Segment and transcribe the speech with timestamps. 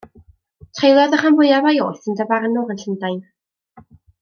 [0.79, 3.21] Treuliodd y rhan fwyaf o'i oes yn dafarnwr yn Llundain.